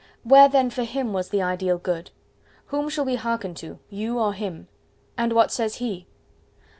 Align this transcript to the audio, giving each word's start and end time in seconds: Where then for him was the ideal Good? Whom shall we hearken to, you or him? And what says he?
Where 0.23 0.49
then 0.49 0.71
for 0.71 0.81
him 0.83 1.13
was 1.13 1.29
the 1.29 1.43
ideal 1.43 1.77
Good? 1.77 2.09
Whom 2.69 2.89
shall 2.89 3.05
we 3.05 3.17
hearken 3.17 3.53
to, 3.53 3.77
you 3.91 4.17
or 4.17 4.33
him? 4.33 4.67
And 5.15 5.31
what 5.33 5.51
says 5.51 5.75
he? 5.75 6.07